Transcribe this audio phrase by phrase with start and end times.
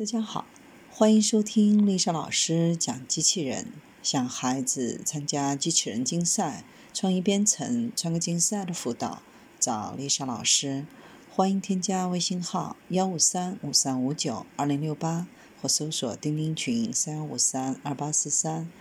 [0.00, 0.46] 大家好，
[0.90, 3.66] 欢迎收听丽莎老师讲机器人。
[4.02, 9.20] 想孩子参加机器人竞赛、创意编程、创客竞赛的辅导，
[9.58, 10.86] 找丽莎老师。
[11.28, 15.26] 欢迎添加微信号幺五三五三五九二零六八，
[15.60, 18.72] 或搜索钉钉群三幺五三二八四三。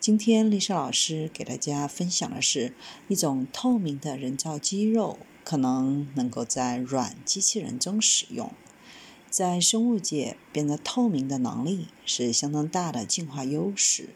[0.00, 2.74] 今天丽莎老师给大家分享的是
[3.06, 8.52] 一种透明的人造肌肉，可能能够在软机器人中使用。
[9.34, 14.10] 在生物界，变得透明的能力是相当大的进化优势，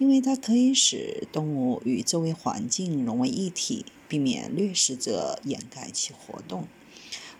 [0.00, 6.66] 因为它可以使动物与周围环境融为一体，避免掠食者掩盖其活动。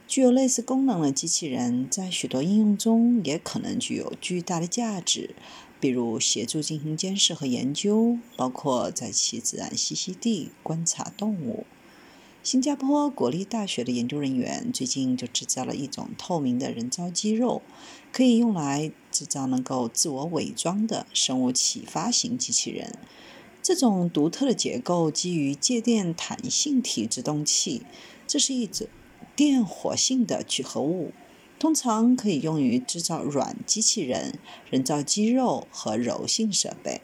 [0.06, 5.34] 具有类似功能的机器人，在许多应用中也可能具有巨大的价值，
[5.80, 11.66] 比如协助进行监视和研究，包括在其自然栖息地观察动物。
[12.50, 17.60] 新加坡国立大学的研究人员最近就制造了一种透明的人造肌肉，
[18.10, 22.94] 可以用来制造能够自我伪装的生物启发型机器人。
[23.62, 27.82] 这种独特的结构基于介电弹性体制动器，
[28.26, 28.86] 这是一种
[29.36, 31.12] 电活性的聚合物，
[31.58, 34.38] 通常可以用于制造软机器人、
[34.70, 37.02] 人造肌肉和柔性设备。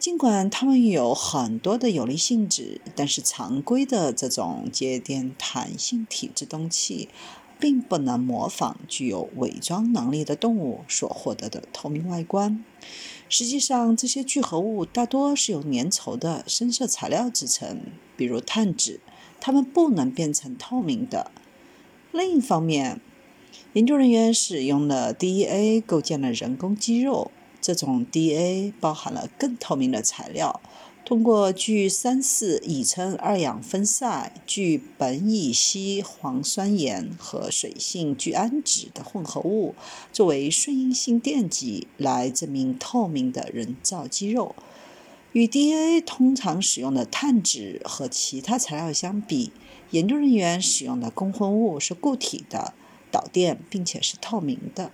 [0.00, 7.10] 尽管它们有很多的有利性质，但是常规的这种介电弹性体制动器
[7.58, 12.64] 并不能模仿具有伪装能力的动物所获得的透明外观。
[13.28, 17.82] 实际上，这些聚合物大多是由粘稠的深色材料制成，
[18.16, 19.00] 比如碳纸，
[19.38, 21.30] 它们不能变成透明的。
[22.10, 23.02] 另一方面，
[23.74, 27.30] 研究人员使用了 DEA 构建了人工肌肉。
[27.60, 30.60] 这种 DA 包含了更透明的材料，
[31.04, 39.74] 通过聚三四乙羟二氧酚铯、聚苯乙烯磺酸盐和水性聚氨酯的混合物
[40.12, 44.54] 作为顺应性电极来证明透明的人造肌肉。
[45.32, 49.52] 与 DA 通常使用的碳纸和其他材料相比，
[49.90, 52.74] 研究人员使用的共混物是固体的、
[53.12, 54.90] 导电并且是透明的。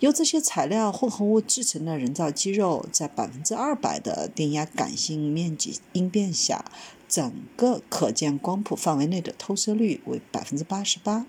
[0.00, 6.66] 由这些材料混合物制成的人造肌肉，在百分之二百的电压感性面积应变下，
[7.08, 11.26] 整个可见光谱范围内的透射率为百分之八十八。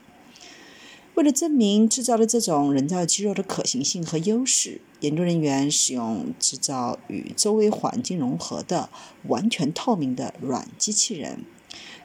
[1.16, 8.90] 为了证明制造的这种人造肌肉的可行性和优势，研究人员使用制造与周围环境融合的
[9.24, 11.46] 完全透明的软机器人。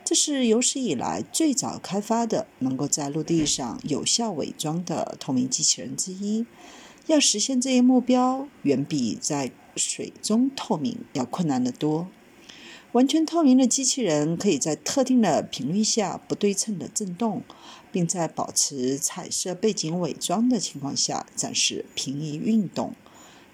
[0.05, 6.45] 这是有史以来最早开发的能够在陆地上有效伪装的透明机器人之一。
[7.07, 12.09] 要实现这一目标，远比在水中透明要困难得多。
[12.93, 17.43] 完全透明的机器人可以在特定的频率下不对称的振动，
[17.91, 22.95] 并在保持彩色背景伪装的情况下展示平移运动。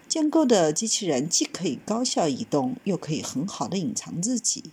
[0.08, 4.64] 建构的机器人既可以高效移动，又可以很好的隐藏自己。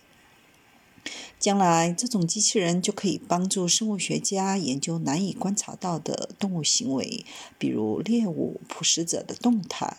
[1.38, 7.24] 将来，这种机器人就可以帮助生物学家研究难以观察到的动物行为，
[7.58, 9.98] 比如猎物、捕食者的动态。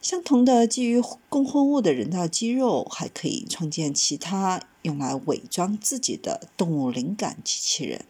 [0.00, 8.06] 相同的基于共混物的人造肌肉，还可以创建其他用来伪装自己的动物灵感机器人。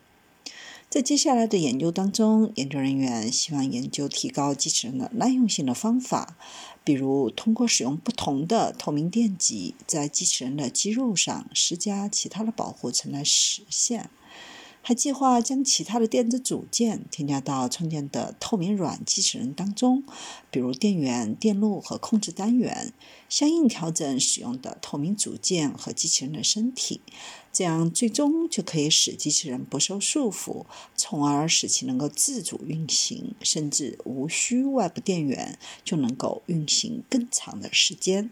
[0.90, 6.36] 在接下来的研究当中，研究人员希望研究提高机器人的耐用性的方法，
[6.82, 14.10] 比如通过使用不同的透明电极在机器人的肌肉上施加其他的保护层来实现。
[14.82, 20.02] 还计划将其他的电子组件添加到创建的透明软机器人当中，
[20.50, 22.92] 比如电源、电路和控制单元，
[23.28, 27.02] 相应调整使用的透明组件和机器人的身体，
[27.52, 38.30] 这样最终就可以使机器人不受束缚，从而使其能够自主运行，甚至无需外部电源就能够运行更长的时间。